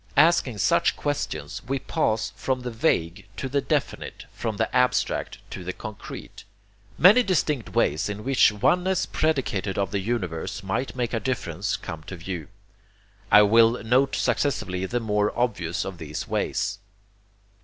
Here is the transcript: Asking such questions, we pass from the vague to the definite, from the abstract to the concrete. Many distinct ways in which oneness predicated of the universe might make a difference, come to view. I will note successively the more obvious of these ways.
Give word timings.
Asking 0.17 0.57
such 0.57 0.95
questions, 0.95 1.61
we 1.67 1.77
pass 1.77 2.33
from 2.35 2.61
the 2.61 2.71
vague 2.71 3.27
to 3.37 3.47
the 3.47 3.61
definite, 3.61 4.25
from 4.33 4.57
the 4.57 4.75
abstract 4.75 5.37
to 5.51 5.63
the 5.63 5.73
concrete. 5.73 6.43
Many 6.97 7.21
distinct 7.21 7.75
ways 7.75 8.09
in 8.09 8.23
which 8.23 8.51
oneness 8.51 9.05
predicated 9.05 9.77
of 9.77 9.91
the 9.91 9.99
universe 9.99 10.63
might 10.63 10.95
make 10.95 11.13
a 11.13 11.19
difference, 11.19 11.77
come 11.77 12.01
to 12.05 12.15
view. 12.15 12.47
I 13.29 13.43
will 13.43 13.73
note 13.83 14.15
successively 14.15 14.87
the 14.87 14.99
more 14.99 15.37
obvious 15.37 15.85
of 15.85 15.99
these 15.99 16.27
ways. 16.27 16.79